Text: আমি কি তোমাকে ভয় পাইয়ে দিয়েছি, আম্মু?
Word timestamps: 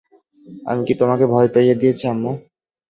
আমি 0.65 0.81
কি 0.87 0.93
তোমাকে 1.01 1.25
ভয় 1.33 1.49
পাইয়ে 1.53 1.79
দিয়েছি, 1.81 2.03
আম্মু? 2.11 2.31